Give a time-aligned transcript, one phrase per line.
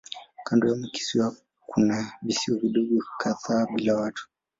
[0.45, 4.29] Kando ya kisiwa kikuu kuna visiwa vidogo kadhaa bila watu.